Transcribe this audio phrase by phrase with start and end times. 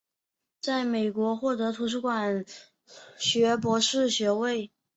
[0.59, 2.43] 在美国获得图书馆
[3.19, 4.71] 学博士学位。